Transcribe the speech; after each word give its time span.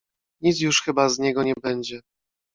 "Nic 0.41 0.61
już 0.61 0.81
chyba 0.81 1.09
z 1.09 1.19
niego 1.19 1.43
nie 1.43 1.53
będzie." 1.63 2.01